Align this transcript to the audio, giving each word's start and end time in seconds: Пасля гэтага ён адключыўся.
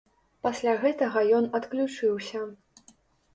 Пасля 0.45 0.71
гэтага 0.85 1.19
ён 1.41 1.45
адключыўся. 1.59 2.41